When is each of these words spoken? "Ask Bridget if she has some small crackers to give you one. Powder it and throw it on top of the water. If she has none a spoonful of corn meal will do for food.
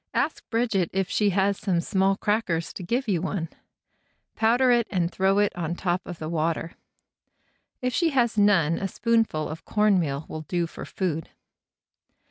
"Ask 0.15 0.49
Bridget 0.49 0.89
if 0.93 1.11
she 1.11 1.29
has 1.29 1.59
some 1.59 1.79
small 1.79 2.15
crackers 2.15 2.73
to 2.73 2.81
give 2.81 3.07
you 3.07 3.21
one. 3.21 3.49
Powder 4.35 4.71
it 4.71 4.87
and 4.89 5.11
throw 5.11 5.37
it 5.37 5.55
on 5.55 5.75
top 5.75 6.01
of 6.07 6.17
the 6.17 6.27
water. 6.27 6.73
If 7.83 7.93
she 7.93 8.09
has 8.09 8.35
none 8.35 8.79
a 8.79 8.87
spoonful 8.87 9.47
of 9.47 9.63
corn 9.63 9.99
meal 9.99 10.25
will 10.27 10.41
do 10.41 10.65
for 10.65 10.85
food. 10.85 11.29